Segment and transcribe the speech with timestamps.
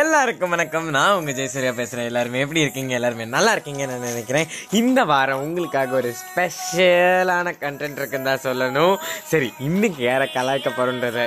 [0.00, 0.88] எல்லாருக்கும் வணக்கம்.
[0.90, 2.04] நான் உங்க ஜெயசூர்யா பேசுறேன்.
[2.04, 2.94] எல்லாருமே எப்படி இருக்கீங்க?
[2.94, 4.46] எல்லாருமே நல்லா இருக்கீங்கன்னு நான் நினைக்கிறேன்.
[4.70, 8.96] இந்த வாரம் உங்களுக்காக ஒரு ஸ்பெஷலான கண்டென்ட் இருக்குன்னு தான் சொல்லணும்.
[9.24, 11.26] சரி இன்னைக்கு யாரை கலாய்க்க போகிறோன்றதை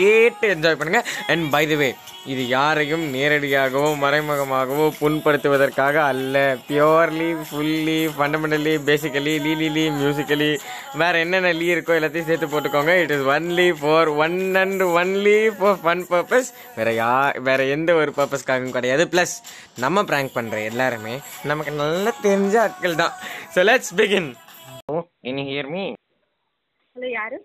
[0.00, 1.02] கேட்டு என்ஜாய் பண்ணுங்க.
[1.32, 1.88] அண்ட் பை த வே
[2.32, 6.36] இது யாரையும் நேரடியாகவோ மறைமுகமாகவோ புண்படுத்துவதற்காக அல்ல.
[6.68, 10.50] பியோர்லி ஃபுல்லி ஃபண்டமெண்டலி பேசிக்கலி லீலிலி மியூசிக்கலி
[11.02, 12.94] வேற என்னென்ன லீ இருக்கோ எல்லாத்தையும் சேர்த்து போட்டுக்கோங்க.
[13.02, 17.12] It is only for one and only for fun purpose வேற யா
[17.50, 19.04] வேற எந்த ஒரு பர்பஸ்க்காகவும் கிடையாது.
[19.14, 19.36] ப்ளஸ்
[19.84, 21.16] நம்ம ப்ராங்க் பண்ற எல்லாருமே
[21.52, 23.14] நமக்கு நல்லா தெரிஞ்ச ஆட்கள் தான்.
[23.54, 24.30] ஸோ லெட்ஸ் பிகின்
[24.92, 25.84] ஓ இனி ஹியர் மீ
[26.96, 27.38] ஹலோ யாரு?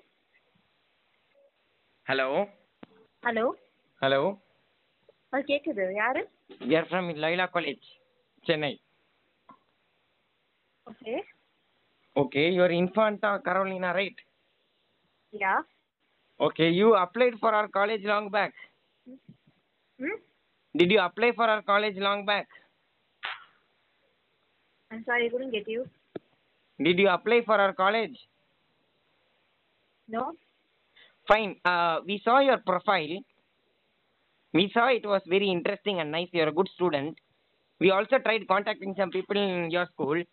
[2.11, 2.27] ஹலோ
[3.23, 3.45] ஹலோ
[4.03, 4.21] ஹலோ
[5.33, 6.21] அது கேக்குது யாரு
[6.71, 7.87] you are from Laila college
[8.47, 8.75] Chennai
[10.87, 11.15] okay
[12.17, 14.19] Okay, you're Infanta Carolina, right?
[15.33, 15.55] Yeah
[16.41, 18.55] Okay, you applied for our college long back.
[20.01, 20.21] ம்
[20.75, 22.49] Did you apply for our college long back?
[24.91, 25.83] I'm sorry I couldn't get you
[26.79, 28.17] Did you apply for our college?
[30.09, 30.25] no
[31.28, 31.56] Fine.
[31.66, 33.24] Uh, we saw your profile.
[34.54, 36.30] We saw it was very interesting and nice.
[36.32, 37.18] You're a good student.
[37.80, 40.24] We also tried contacting some people in your school.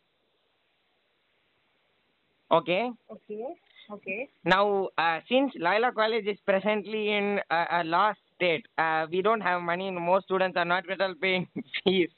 [2.50, 2.90] Okay.
[3.10, 3.46] okay
[3.90, 9.22] okay Now, uh, since Laila College is presently in a, a lost state, uh, we
[9.22, 9.88] don't have money.
[9.88, 11.46] And most students are not at all paying
[11.84, 12.10] fees.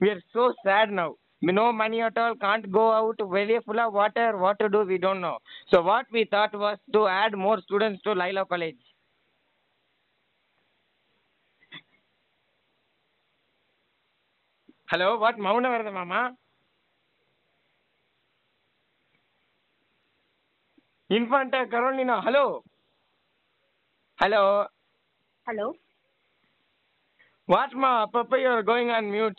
[0.00, 1.14] We are so sad now.
[1.52, 2.34] No money at all.
[2.34, 3.16] Can't go out.
[3.30, 4.36] Very full of water.
[4.36, 4.82] What to do?
[4.82, 5.38] We don't know.
[5.70, 8.76] So what we thought was to add more students to Laila College.
[14.90, 15.18] Hello.
[15.18, 16.32] What Mauna Varada Mama?
[21.10, 22.20] Infanta Carolina.
[22.22, 22.64] Hello.
[24.18, 24.66] Hello.
[25.46, 25.74] hello
[27.46, 28.06] What ma?
[28.06, 29.38] Papa, you're going on mute.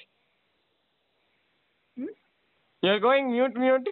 [2.82, 3.88] You're going mute, mute.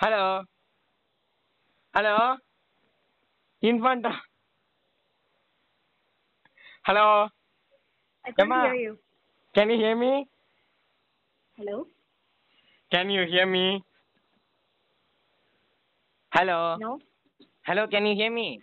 [0.00, 0.44] Hello.
[1.94, 2.36] Hello.
[3.62, 4.12] Infanta.
[6.84, 7.28] Hello.
[8.26, 8.62] I Emma.
[8.64, 8.98] hear you
[9.54, 10.26] Can you hear me?
[11.56, 11.86] hello
[12.92, 13.82] Can you hear me?
[16.32, 16.76] Hello.
[16.78, 16.98] no
[17.66, 18.60] Hello, can you hear me?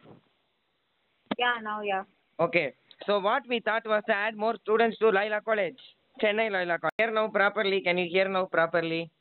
[1.37, 2.03] yeah now yeah
[2.39, 2.73] Okay.
[3.05, 5.79] So what we thought was to add more students to Laila College.
[6.21, 6.93] Chennai Laila College.
[6.97, 7.81] Hear now properly.
[7.81, 9.11] Can you hear now properly?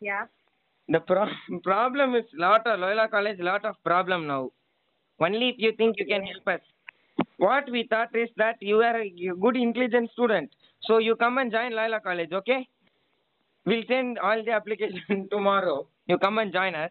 [0.00, 0.26] yeah
[0.88, 4.50] The pro- problem is lot of Loyola College, lot of problem now.
[5.18, 6.60] Only if you think you can help us.
[7.38, 9.08] What we thought is that you are a
[9.40, 10.50] good intelligent student,
[10.82, 12.68] so you come and join Loyola College, okay?
[13.64, 15.88] We'll send all the application tomorrow.
[16.06, 16.90] You come and join us,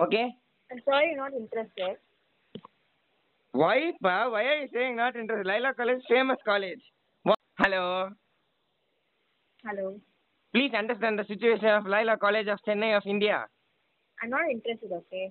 [0.00, 0.26] okay?
[0.72, 1.96] I'm sorry you're not interested
[3.52, 4.28] Why, pa?
[4.30, 5.46] Why are you saying not interested?
[5.46, 6.82] Loyola College, famous college.
[7.62, 8.08] Hello.
[9.64, 10.00] hello
[10.54, 13.44] Please understand the situation of Laila College of Chennai of India.
[14.22, 15.26] I'm not interested okay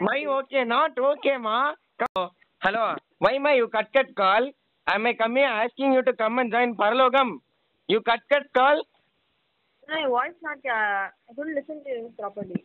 [0.00, 1.72] My okay, not okay, ma.
[2.62, 2.84] Hello.
[3.18, 4.50] Why ma you cut cut call?
[4.86, 7.32] I may come here asking you to come and join Parlogam.
[7.88, 8.82] You cut cut call?
[9.88, 12.62] no your voice not uh, I couldn't listen to you properly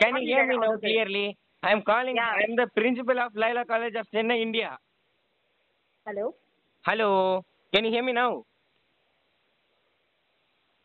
[0.00, 1.36] Can you hear me now clearly?
[1.64, 2.14] I am calling.
[2.14, 2.32] Yeah.
[2.38, 4.78] I am the principal of Laila College of Chennai, India.
[6.06, 6.34] hello
[6.86, 7.42] Hello.
[7.72, 8.44] Can you hear me now?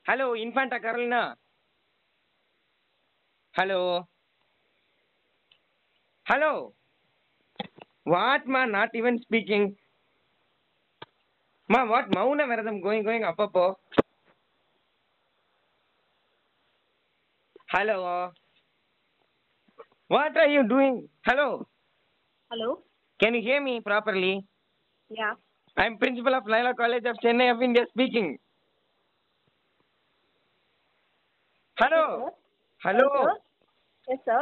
[0.08, 1.36] Hello, Infanta Carolina.
[3.52, 4.08] Hello.
[6.26, 6.74] Hello.
[8.06, 8.66] What, ma?
[8.66, 9.76] Not even speaking.
[11.68, 12.14] Ma, what?
[12.16, 13.80] Mauna Varadam going, going up, up, up.
[17.72, 18.32] Hello.
[20.08, 21.10] What are you doing?
[21.26, 21.68] Hello.
[22.50, 22.84] hello
[23.20, 24.46] Can you hear me properly?
[25.10, 25.34] yeah
[25.80, 28.38] I am principal of Laila College of Chennai of India speaking.
[31.82, 32.32] Hello.
[32.84, 33.08] Hello.
[34.10, 34.42] yes sir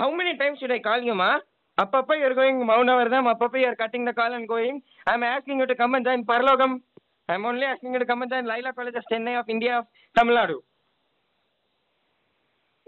[0.00, 1.38] How many times should I call you, ma?
[1.78, 3.32] Appapa, you're going Maunavardham.
[3.32, 4.82] Appapa, you're cutting the call and going.
[5.06, 6.80] I'm asking you to come and join Parlogam.
[7.28, 9.86] I'm only asking you to come and join Laila College of Chennai of India of
[10.16, 10.58] Tamil Nadu.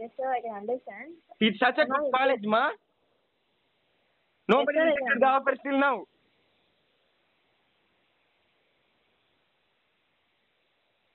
[0.03, 1.09] yes sir I can understand
[1.47, 2.62] It's such a good college, ma.
[4.49, 5.97] Nobody Yes, sir, the offer still now.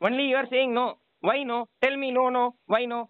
[0.05, 0.99] Only you are saying no.
[1.21, 1.67] Why no?
[1.83, 2.55] Tell me no, no.
[2.67, 3.09] Why no?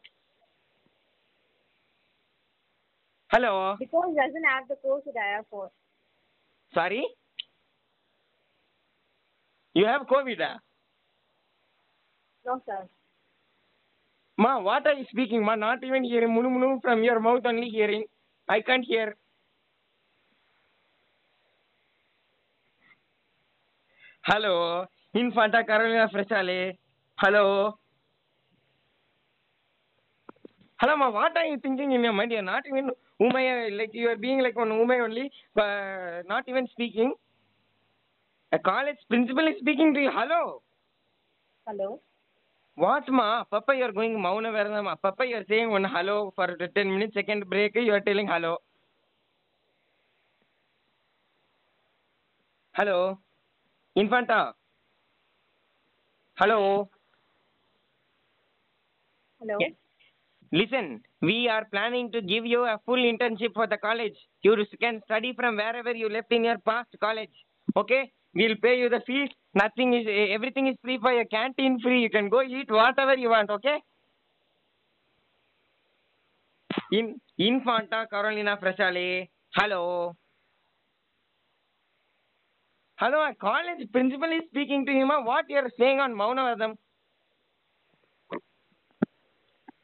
[3.32, 3.76] Hello?
[3.80, 5.70] Because it doesn't have the course that I have for.
[6.74, 7.06] Sorry?
[9.74, 10.58] You have COVID, huh?
[12.46, 12.88] No, sir.
[14.38, 15.56] Ma, what are you speaking, ma?
[15.56, 18.06] Not even hearing munu from your mouth, only hearing.
[18.48, 19.18] I can't hear.
[24.24, 24.86] Hello?
[25.14, 26.08] Infanta Carolina
[27.18, 27.78] Hello.
[30.82, 31.10] Hello, ma.
[31.10, 32.32] What are you thinking in your mind?
[32.32, 32.92] You're not even
[33.22, 37.14] Umay, like you are being like one Umay only, but not even speaking.
[38.52, 40.12] A college principal is speaking to you.
[40.14, 40.62] Hello.
[41.66, 42.02] Hello.
[42.76, 43.46] What, ma?
[43.46, 44.94] Papa, you are going Mauna Varanam.
[45.02, 47.14] Papa, you are saying one hello for 10 minutes.
[47.14, 48.28] Second break, you are telling
[59.40, 59.58] hello.
[59.60, 59.74] Yes.
[60.52, 64.16] Listen, we are planning to give you a full internship for the college.
[64.42, 67.32] You can study from wherever you left in your past college.
[67.76, 68.12] Okay?
[68.34, 69.30] We'll pay you the fees.
[69.54, 72.02] Nothing is, eh, everything is free for your canteen free.
[72.02, 73.50] You can go eat whatever you want.
[73.50, 73.78] Okay?
[76.92, 79.30] In Infanta Carolina Fresale.
[79.56, 80.16] Hello.
[82.98, 85.10] Hello, a college principal is speaking to him.
[85.10, 86.78] What you are saying on Maunavadam?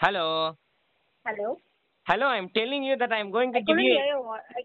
[0.01, 0.57] Hello.
[1.27, 1.57] Hello.
[2.07, 3.93] Hello, I'm telling you that I'm going to I give you.
[3.93, 4.33] hear your.
[4.33, 4.61] I,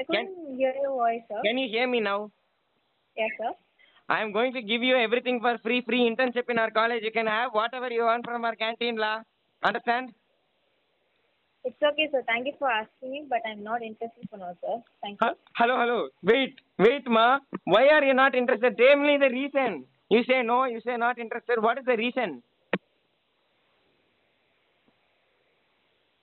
[0.00, 1.40] I couldn't hear your voice, sir.
[1.44, 2.32] Can you hear me now?
[3.16, 3.52] Yes, sir.
[4.08, 7.04] I'm going to give you everything for free, free internship in our college.
[7.04, 9.22] You can have whatever you want from our canteen, la.
[9.62, 10.12] Understand?
[11.64, 12.24] It's okay, sir.
[12.26, 14.82] Thank you for asking me, but I'm not interested for now, sir.
[15.02, 15.28] Thank you.
[15.54, 16.08] Hello, hello.
[16.24, 17.38] Wait, wait, ma.
[17.62, 18.76] Why are you not interested?
[18.76, 19.84] Tell me the reason.
[20.08, 21.62] You say no, you say not interested.
[21.62, 22.42] What is the reason?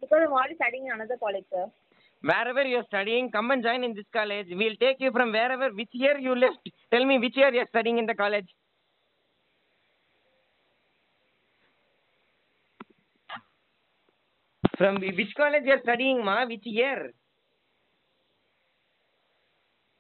[0.08, 1.66] Because I'm already studying in another college, sir.
[2.22, 4.48] Wherever you're studying, come and join in this college.
[4.50, 6.70] We'll take you from wherever, which year you left.
[6.92, 8.48] Tell me which year you're studying in the college.
[14.78, 16.46] From which college you're studying, ma?
[16.46, 17.12] Which year?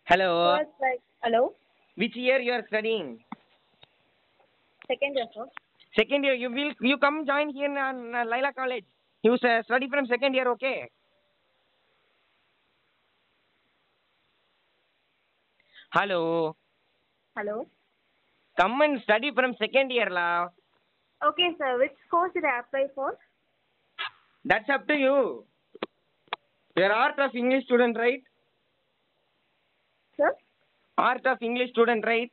[0.06, 0.56] Hello.
[0.56, 1.54] It's like, hello?
[1.95, 3.19] Which year you are studying?
[4.88, 5.45] Second year, sir.
[5.95, 6.33] Second year.
[6.33, 8.86] You will you come join here in uh, Laila College.
[9.28, 10.90] You uh, study from second year, okay?
[15.92, 16.56] Hello.
[17.36, 17.68] Hello?
[18.58, 20.48] Come and study from second year, la.
[21.30, 21.78] Okay, sir.
[21.78, 23.18] Which course did I apply for?
[24.46, 25.44] That's up to you.
[26.78, 28.24] You're art of English student, right?
[30.16, 30.32] Sir?
[30.98, 32.32] Art of English student, right?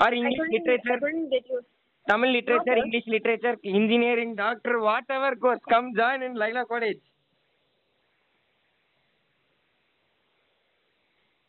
[0.00, 1.62] Or I English I literature, couldn't get you.
[2.08, 2.76] Tamil literature, sir.
[2.76, 7.00] English literature, engineering, doctor, whatever course, come join in Laila College.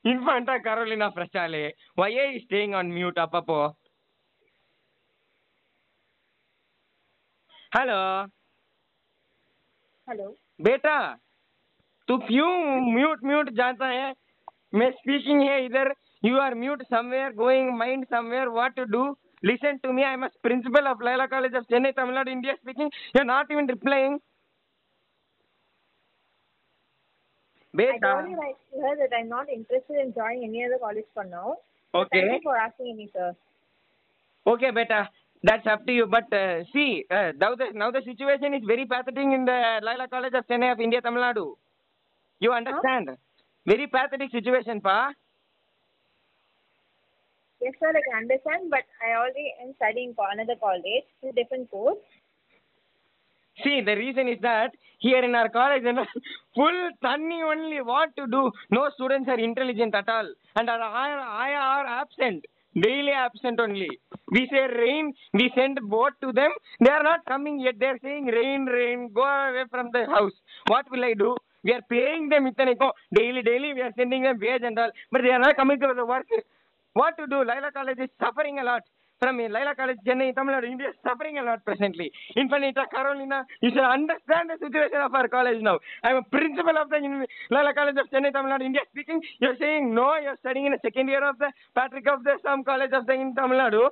[0.06, 3.76] Infanta Carolina Frasale, why are you staying on mute, Apapo?
[7.74, 8.26] Hello,
[10.08, 10.34] Hello?
[10.62, 10.96] बेटा
[12.08, 12.54] तू क्यों
[12.94, 14.14] mute mute जाता है
[14.76, 15.94] मैं speaking है इधर
[16.26, 19.04] you are mute somewhere going mind somewhere what to do
[19.44, 22.56] listen to me i am a principal of laila college of chennai tamil nadu india
[22.62, 24.16] speaking you're not even replying
[27.80, 27.94] Beta.
[27.96, 31.24] I told you right here that I'm not interested in joining any other college for
[31.24, 31.50] now.
[32.00, 32.22] Okay.
[32.22, 33.28] Thank you for asking me, sir.
[34.48, 35.10] okay beta
[35.44, 38.86] that's up to you but uh, see uh, now the now the situation is very
[38.86, 41.46] pathetic in the laila college of chennai of india tamil nadu
[42.44, 43.10] you understand
[43.72, 44.98] very pathetic situation pa
[47.62, 51.70] Yes, sir, I can understand, but I already am studying for another college, a different
[51.70, 51.98] course.
[53.64, 55.84] See, the reason is that here in our college,
[56.56, 57.82] full sunny only.
[57.82, 58.52] What to do?
[58.72, 63.90] No students are intelligent at all, and our I are absent, daily absent only.
[64.32, 66.52] We say rain, we send boat to them.
[66.80, 67.80] They are not coming yet.
[67.80, 69.10] They are saying rain, rain.
[69.14, 70.34] Go away from the house.
[70.68, 71.36] What will I do?
[71.64, 72.50] We are paying them
[73.14, 73.74] daily, daily.
[73.74, 76.26] We are sending them wage and all, but they are not coming to the work.
[77.00, 77.44] What to do?
[77.50, 78.84] Laila College is suffering a lot.
[79.20, 82.12] From Laila College, Chennai, Tamil Nadu, India is suffering a lot presently.
[82.38, 85.78] Infinita, Carolina, you should understand the situation of our college now.
[86.04, 89.22] I am a principal of the Uni- Laila College of Chennai, Tamil Nadu, India speaking.
[89.40, 92.64] You're saying no, you're studying in the second year of the Patrick of the some
[92.64, 93.90] college of the in Tamil Nadu.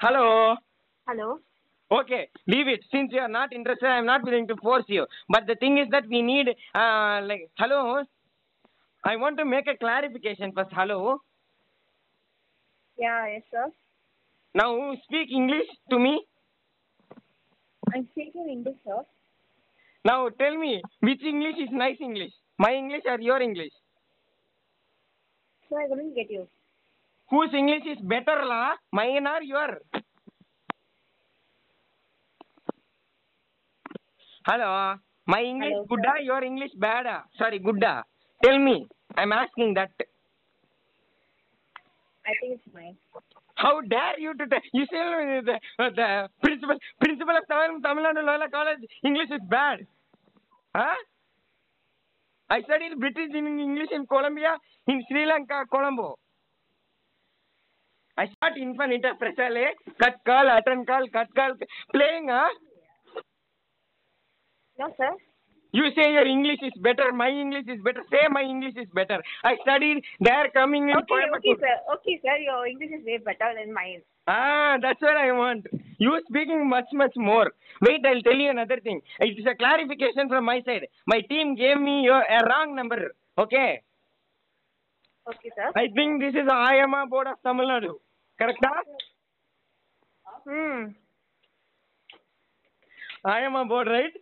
[0.00, 0.56] Hello.
[1.06, 1.38] Hello?
[1.94, 2.80] Okay, leave it.
[2.90, 5.06] Since you are not interested, I am not willing to force you.
[5.28, 8.02] But the thing is that we need, uh, like, hello.
[9.04, 10.70] I want to make a clarification first.
[10.72, 11.20] Hello.
[12.98, 13.66] Yeah, yes, sir.
[14.54, 16.24] Now speak English to me.
[17.94, 19.02] I'm speaking English, sir.
[20.04, 23.72] Now tell me which English is nice English, my English or your English?
[25.68, 26.48] So I couldn't get you.
[27.30, 28.72] Whose English is better, la?
[28.92, 29.80] Mine or your?
[34.46, 34.96] Hello.
[35.26, 36.20] My English Hello, gooda, ah?
[36.22, 37.12] your English bada.
[37.12, 37.24] Ah?
[37.38, 37.92] Sorry, gooda.
[37.92, 38.02] Ah?
[38.42, 38.86] Tell me.
[39.16, 39.90] I'm asking that.
[42.26, 42.96] I think it's mine.
[43.54, 44.60] How dare you to tell?
[44.74, 49.30] You say uh, the, uh, the principal principal of Tamil, Tamil Nadu Loyola College English
[49.30, 49.86] is bad.
[50.74, 50.94] Huh?
[52.50, 54.58] I studied British in English in Colombia,
[54.88, 56.18] in Sri Lanka, Colombo.
[58.18, 59.92] I start infant interfresale, eh?
[59.98, 61.54] cut call, attend call, cut call,
[61.92, 62.48] playing, huh?
[64.84, 65.16] No, sir.
[65.72, 68.02] You say your English is better, my English is better.
[68.10, 69.20] Say my English is better.
[69.42, 71.76] I studied there coming in Okay, okay, sir.
[71.94, 72.36] Okay, sir.
[72.38, 74.02] Your English is way better than mine.
[74.28, 75.66] Ah, that's what I want.
[75.98, 77.50] You speaking much, much more.
[77.80, 79.00] Wait, I'll tell you another thing.
[79.20, 80.86] It is a clarification from my side.
[81.06, 83.12] My team gave me your, a wrong number.
[83.38, 83.82] Okay?
[85.28, 85.72] Okay, sir.
[85.74, 87.94] I think this is IMA board of Tamil Nadu.
[88.38, 88.58] Correct?
[90.46, 90.84] Hmm.
[93.24, 94.12] IMA board, right?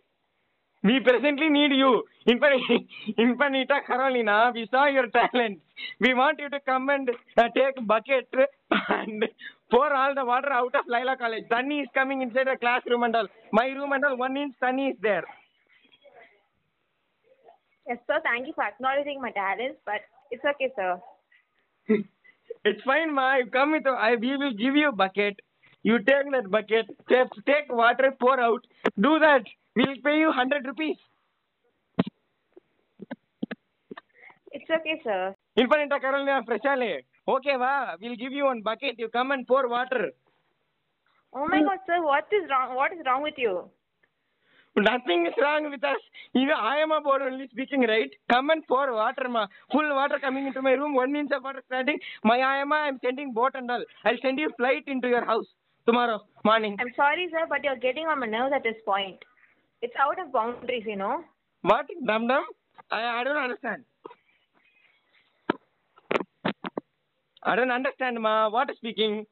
[0.83, 2.03] We presently need you.
[2.27, 5.61] Infanita Carolina, we saw your talent.
[6.01, 8.27] We want you to come and uh, take bucket
[8.89, 9.23] and
[9.71, 11.45] pour all the water out of Laila College.
[11.49, 13.27] Sunny is coming inside the classroom and all.
[13.53, 15.23] My room and all, one inch Sunny is there.
[17.87, 18.19] Yes, sir.
[18.23, 20.99] Thank you for acknowledging my talents, but it's okay, sir.
[22.65, 23.37] it's fine, ma.
[23.37, 25.39] You come with, I, we will give you a bucket.
[25.81, 28.65] You take that bucket, take, take water, pour out.
[28.99, 29.43] Do that.
[29.75, 30.97] We'll pay you 100 rupees.
[34.51, 35.35] It's okay, sir.
[35.57, 37.01] Infinita Carolina Freshale.
[37.27, 37.97] Okay, va.
[37.99, 38.99] We'll give you one bucket.
[38.99, 40.11] You come and pour water.
[41.33, 42.03] Oh my God, sir.
[42.03, 42.75] What is wrong?
[42.75, 43.69] What is wrong with you?
[44.75, 45.97] Nothing is wrong with us.
[46.33, 48.11] You know, I am about only speaking, right?
[48.31, 49.47] Come and pour water, ma.
[49.71, 50.93] Full water coming into my room.
[50.95, 51.99] One inch of water standing.
[52.23, 53.83] My IMA, I'm sending boat and all.
[54.05, 55.45] I'll send you flight into your house
[55.85, 56.77] tomorrow morning.
[56.79, 59.17] I'm sorry, sir, but you're getting on my nerves at this point.
[59.83, 61.25] It's out of boundaries, you know.
[61.61, 61.87] What?
[62.07, 62.45] Dum dum?
[62.89, 63.83] I, I don't understand.
[67.43, 68.49] I don't understand, ma.
[68.49, 69.25] What is speaking?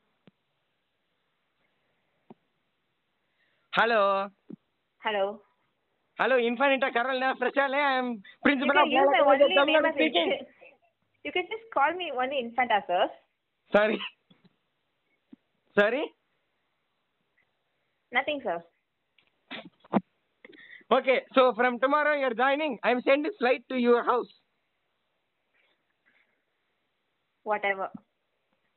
[3.74, 4.28] Hello.
[5.06, 5.40] Hello.
[6.20, 7.74] Hello, Infinita Carolina Freshale.
[7.74, 10.34] I am You principal can of use my only name Nadu as speaking.
[11.24, 13.08] You can just call me only Infanta, sir.
[13.72, 14.02] Sorry.
[15.80, 16.04] Sorry?
[18.12, 18.62] Nothing, sir.
[20.92, 22.78] Okay, so from tomorrow you're joining.
[22.84, 24.28] I'm sending flight to your house.
[27.44, 27.90] Whatever.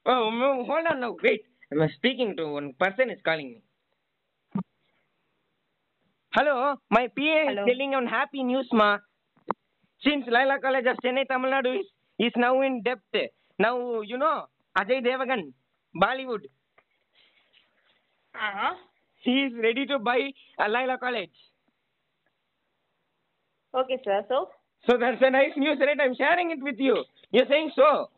[0.07, 1.17] Oh, no, hold on now.
[1.23, 1.43] Wait.
[1.73, 3.63] I'm speaking to one person is calling me.
[6.35, 7.13] Hello, my PA
[7.49, 7.63] Hello.
[7.63, 8.99] is telling on happy news, ma.
[10.03, 11.87] Since Laila College of Chennai, Tamil Nadu is,
[12.19, 13.03] is now in depth.
[13.59, 14.47] Now, you know,
[14.79, 15.53] Ajay Devagan,
[15.97, 16.45] Bollywood,
[18.35, 18.75] Uh-huh.
[19.23, 21.31] he is ready to buy Laila College.
[23.75, 24.25] Okay, sir.
[24.29, 24.49] So,
[24.87, 25.99] So that's a nice news, right?
[26.01, 27.05] I'm sharing it with you.
[27.33, 28.09] You're saying so.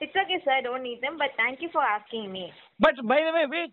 [0.00, 0.52] it's okay, sir.
[0.52, 2.52] I don't need them, but thank you for asking me.
[2.78, 3.72] But by the way, wait.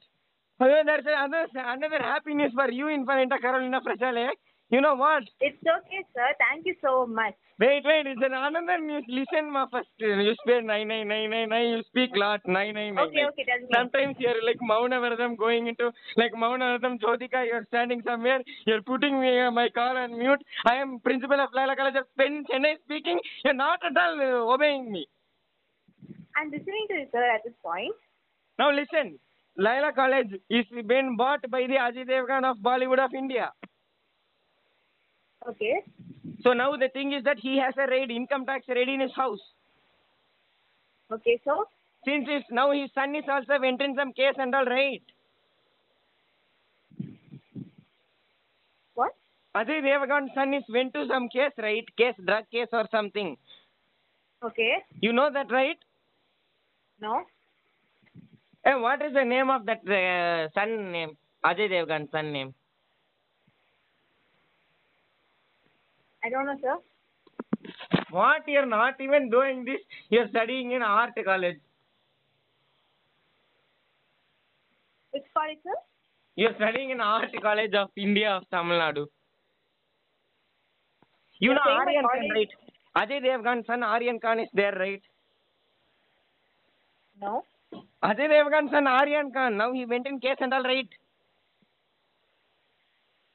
[0.59, 4.29] There's another, another happy news for you, in Infanita Carolina Freshale.
[4.71, 5.23] You know what?
[5.41, 6.27] It's okay, sir.
[6.39, 7.33] Thank you so much.
[7.59, 9.03] Wait, wait, it's an another news.
[9.09, 9.89] Listen, ma, first.
[9.99, 11.67] You speak nine, nine, nine, nine, nine.
[11.71, 13.07] You speak lot, nine, nine, nine.
[13.07, 13.67] Okay, okay, tell me.
[13.75, 19.41] Sometimes you're like Maunavaradam going into, like Maunavaradam Jyotika, you're standing somewhere, you're putting me,
[19.41, 20.41] uh, my car on mute.
[20.65, 23.19] I am principal of Laila College of Penn, Chennai speaking.
[23.43, 25.07] You're not at all uh, obeying me.
[26.37, 27.93] I'm listening to you, sir, at this point.
[28.57, 29.19] Now listen,
[29.57, 33.51] Laila College is been bought by the Ajay Devgan of Bollywood of India.
[35.47, 35.83] Okay.
[36.43, 39.11] So now the thing is that he has a raid, income tax raid in his
[39.15, 39.39] house.
[41.11, 41.65] Okay, so,
[42.05, 45.01] Since his, now his son is also went in some case and all right.
[48.95, 49.11] what?
[49.55, 51.85] Ajay Devgan's son is went to some case, right?
[51.97, 53.35] Case, drug case or something.
[54.43, 54.77] Okay.
[55.01, 55.77] You know that, right?
[57.01, 57.23] No?
[58.63, 61.17] And what is the name of that uh, son name?
[61.45, 62.53] Ajay Devgan's son name.
[66.23, 66.77] I don't know, sir.
[68.11, 68.47] What?
[68.47, 69.79] You're not even doing this.
[70.09, 71.59] You're studying in art college.
[75.11, 75.75] Which college, sir?
[76.35, 79.07] You're studying in art college of India of Tamil Nadu.
[81.39, 82.49] You You're know Aryan Khan, right?
[82.97, 85.01] Ajay Devgan's son Aryan Khan is there, right?
[87.19, 87.43] No?
[88.03, 89.57] Ajay Devgan's son Aryan Khan.
[89.57, 90.87] Now he went in case and all right.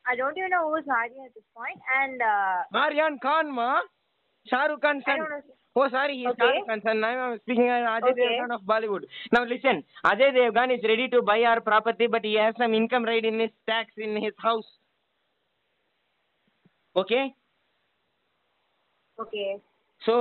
[0.08, 1.80] I don't even know who's Aryan at this point.
[2.00, 3.80] And uh, Aryan Khan, ma,
[4.50, 5.02] Shahrukh Khan.
[5.06, 5.40] I don't know.
[5.78, 6.36] Oh, sorry, he's okay.
[6.38, 8.22] Shah Rukh I'm speaking as Ajay okay.
[8.22, 9.02] Devgan of Bollywood.
[9.30, 13.04] Now listen, Ajay Devgan is ready to buy our property, but he has some income
[13.04, 14.64] right in his tax in his house.
[16.96, 17.34] Okay.
[19.20, 19.60] Okay.
[20.06, 20.12] So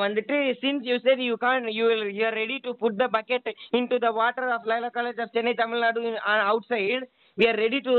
[0.00, 3.42] Vanditri, since you said you can't, you will, you are ready to put the bucket
[3.72, 7.08] into the water of Laila College of Chennai, Tamil Nadu, uh, outside.
[7.40, 7.94] we are ready to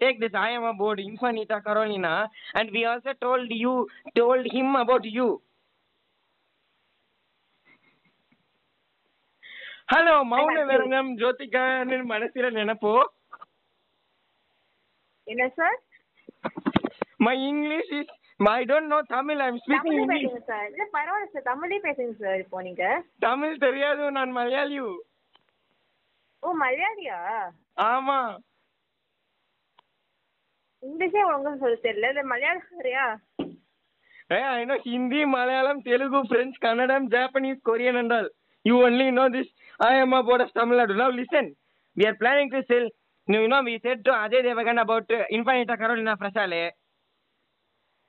[0.00, 0.34] take this.
[0.34, 2.12] I am about Infinita Carolina,
[2.54, 3.72] and we also told you,
[4.20, 5.28] told him about you.
[9.92, 12.92] Hello மௌன விரதம் ஜோதிகான்னு மனசுல நினைப்போ
[15.26, 15.76] என்ன sir?
[17.26, 18.12] My English is
[18.52, 20.64] I don't know Tamil I'm speaking English sir.
[20.70, 21.46] இல்ல பரவாயில்லை sir.
[21.50, 22.84] தமிழ்லயே பேசுங்க சார் இப்போ நீங்க.
[23.26, 24.78] தமிழ் தெரியாது நான் மலையாளி.
[26.42, 27.20] ஓ மலையாளியா?
[27.92, 28.18] ஆமா.
[30.84, 33.06] இங்கிலீஷே ஒழுங்காக சொல்ல தெரியல இந்த மலையாளம் வேறையா
[34.30, 38.28] ஏ I know Hindi Malayalam Telugu French Kannada Japanese Korean என்றால்
[38.64, 39.52] you only know this
[39.88, 41.50] I am about of Tamil Nadu now listen
[41.96, 42.88] we are planning to sell
[43.28, 46.70] you know we said to Ajay Devgan about uh, Infinita Carolina Frasale.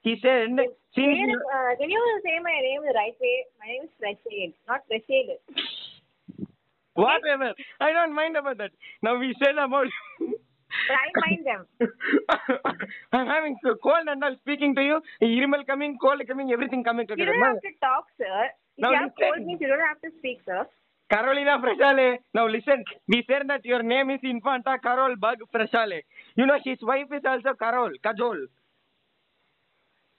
[0.06, 0.50] He said,
[0.94, 3.38] since uh, can you say my name the right way?
[3.60, 5.28] My name is Rashid, not Rashid.
[6.96, 7.54] Whatever.
[7.80, 8.72] I don't mind about that.
[9.02, 9.88] Now we said about
[10.88, 11.66] But I mind them.
[13.12, 15.02] I'm having so cold and I'm speaking to you.
[15.22, 17.32] Irimal coming, cold coming, everything coming You together.
[17.34, 18.50] don't have to talk, sir.
[18.78, 19.34] If Now you have listen.
[19.36, 20.68] cold means you don't have to speak, sir.
[21.10, 22.18] Carolina Frasale.
[22.34, 26.02] Now listen, we said that your name is Infanta Carol Bug Frasale.
[26.36, 28.48] You know his wife is also Carol, Kajol.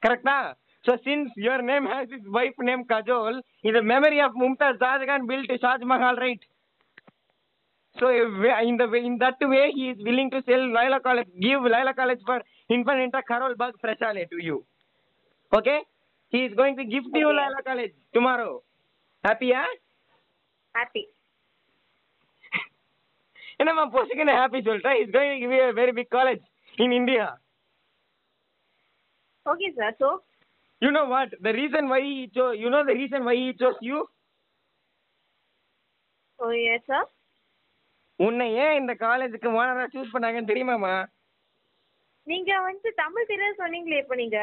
[0.05, 0.55] Correct na?
[0.85, 5.27] So since your name has his wife name Kajol, in the memory of Mumtaz Shahjahan
[5.27, 6.39] built Shaj Mahal, right?
[7.99, 11.63] So in the way, in that way, he is willing to sell Loyola College, give
[11.63, 14.65] Loyola College for Infanta Carol Bug Freshale to you.
[15.53, 15.81] Okay?
[16.29, 18.63] He is going to give to you Loyola College tomorrow.
[19.25, 19.67] Happy, huh?
[20.75, 21.07] Happy.
[23.59, 24.95] And I'm posing in a happy, Sultra.
[24.99, 26.43] He's going to give you a very big college
[26.79, 27.39] in India.
[29.47, 29.93] Okay, sir.
[29.99, 30.23] So?
[30.81, 31.31] You know what?
[31.41, 34.07] The reason why he chose, you know the reason why he chose you?
[36.39, 37.03] Oh, yes, sir.
[38.19, 40.95] உன்னை ஏன் இந்த காலேஜுக்கு ஓனரா choose பண்ணாங்கன்னு தெரியுமாமா
[42.27, 44.39] நீங்க வந்து தமிழ் தெரியாது சொன்னீங்களே இப்போ நீங்க.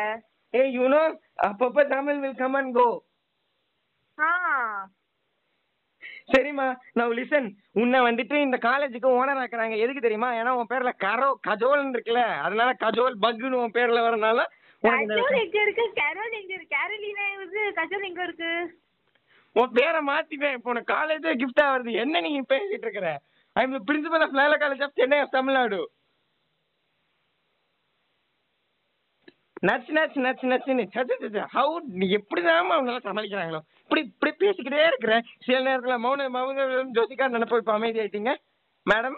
[0.54, 1.00] ஏ யூ நோ
[1.48, 2.86] அப்பப்ப Tamil will come and go
[4.18, 4.30] ஆ.
[6.30, 9.76] சரிம்மா நான் லிசன் உன்னை வந்துட்டு இந்த காலேஜுக்கு ஓனர் ஆக்குறாங்க.
[9.78, 10.30] எதுக்கு தெரியுமா?
[10.40, 12.24] ஏன்னா உன் பேர்ல கரோ கஜோல்னு இருக்குல்ல.
[12.46, 14.40] அதனால கஜோல் பக்குன்னு உன் பேர்ல வரனால
[14.84, 15.86] கஜோல் எங்க இருக்கு?
[16.00, 16.76] கேரோல் எங்க இருக்கு?
[16.76, 18.52] கேரளீனா இருக்கு கஜோல் எங்க இருக்கு?
[19.56, 20.56] உன் பேரை மாத்திட்டேன்.
[20.58, 21.92] இப்போ உனக்கு காலேஜே கிஃப்டா வருது.
[22.04, 23.10] என்ன நீ பேசிட்டு இருக்கிற?
[23.56, 25.80] I am principal of Laila college of Chennai of Tamil Nadu
[29.64, 30.84] நச்சு நச்சு நச்சு நச்சுன்னு.
[30.94, 33.60] சச்சு சச்சு ஹவு நீ எப்படிதாம்மா அவங்களால சமாளிக்கிறாங்களோ?
[33.84, 35.14] இப்படி இப்படி பேசிக்கிட்டே இருக்கிற
[35.46, 36.66] சில நேரத்துல மௌன மௌன
[36.98, 38.32] ஜோசிகா நினைப்போ இப்போ அமைதி ஆயிட்டீங்க
[38.86, 39.18] மேடம்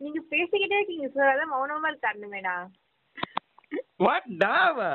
[0.00, 2.54] நீங்க பேசிக்கிட்டே இருக்கீங்க சார் அதான் மௌனமா இருக்காருமேடா
[4.00, 4.90] வாட் டாவா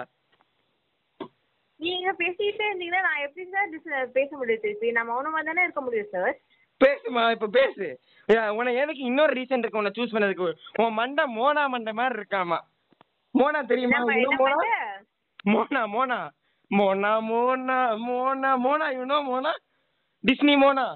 [1.80, 3.46] நீங்க பேசிக்கிட்டே இருந்தீங்கன்னா நான் எப்படி
[3.88, 4.88] சார் பேச முடியும் திருப்பி?
[4.92, 6.36] நான் மௌனமா தானே இருக்க முடியும் சார்
[6.82, 7.86] பேசுமா இப்ப பேசு.
[8.58, 9.80] உனக்கு எனக்கு இன்னொரு ரீசன் இருக்கு?
[9.82, 10.48] உன்னை சூஸ் பண்ணதுக்கு.
[10.84, 12.58] உன் மண்டை மோனா மண்டை மாதிரி இருக்காமா?
[13.36, 14.00] மோனா தெரியுமா?
[14.00, 14.70] Moana?
[15.54, 16.20] Moana Moana.
[16.72, 18.88] Moana Moana Moana Moana.
[18.98, 19.54] You know Moana?
[20.24, 20.88] Disney Moana?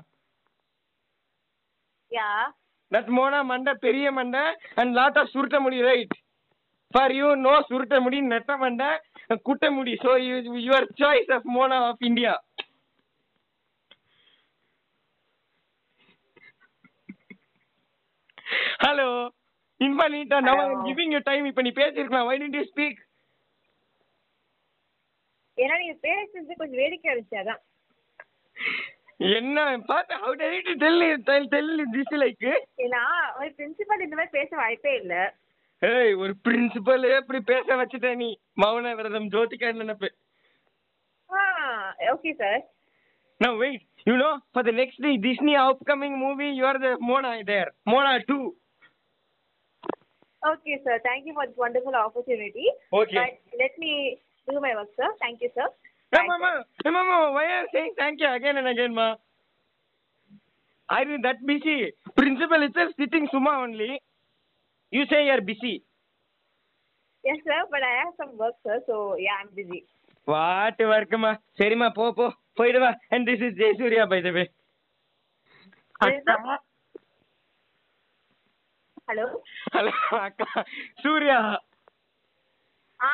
[2.12, 2.30] Yeah?
[2.92, 4.42] That Moana மண்டை பெரிய மண்டை
[4.76, 6.16] அண்ட் லாட் ஆஃப் சுருட்ட முடி ரைட்
[6.94, 8.90] ஃபார் யூ நோ சுருட்ட முடி நெட்ட மண்டை
[9.44, 9.94] குட்ட முடி.
[10.04, 10.36] So you
[10.68, 12.34] your choice of Moana of India
[18.84, 19.08] hello
[19.82, 20.60] Infanta now.
[20.86, 22.28] Giving you time இப்போ நீ பேசியிருக்கலாம்.
[22.30, 23.00] வை டென்ட் யூ ஸ்பீக்
[25.58, 27.62] ஏன்னா நீங்க பேசுறது கொஞ்சம் வேடிக்கையா இருந்துச்சு அதான்.
[29.38, 29.58] என்ன
[29.90, 32.46] பார்த்து how tell to tell tell tell this like
[32.86, 33.02] ஏன்னா
[33.40, 35.16] ஒரு பிரின்சிபல் இந்த மாதிரி பேச வாய்ப்பே இல்ல.
[35.82, 38.30] ஏய் ஒரு பிரின்சிபல் எப்படி பேச வச்சுட்ட நீ.
[38.58, 40.10] மௌன விரதம் ஜோதிகா நினைப்பு
[41.30, 41.42] ஆ
[42.14, 42.62] okay sir
[43.42, 47.72] Now wait, you know, for the next Disney upcoming movie, you are the Mona there.
[47.86, 48.56] Mona 2.
[50.44, 51.00] Okay, sir.
[51.04, 52.66] Thank you for this wonderful opportunity.
[52.92, 53.16] Okay.
[53.16, 55.08] But let me do my work, sir.
[55.20, 55.68] Thank you, sir.
[56.12, 59.16] Hey, mama, hey, mama, why are you saying thank you again and again, ma?
[60.90, 61.94] Are you that busy?
[62.18, 64.02] Principal itself sitting Suma only.
[64.90, 65.84] You say you are busy.
[67.24, 67.64] Yes, sir.
[67.70, 68.82] But I have some work, sir.
[68.88, 69.86] So yeah, I'm busy.
[70.28, 71.40] வாட்டு வர்க்கமா.
[71.58, 72.36] சரிம்மா போ போ.
[72.60, 74.46] போயிடுவா and this is Jayasurya by the way
[79.08, 79.26] hello.
[79.74, 80.64] Hello அக்கா.
[81.02, 81.62] சூர்யா.
[83.00, 83.12] ஆ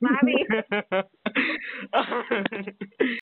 [0.00, 0.36] பாவி.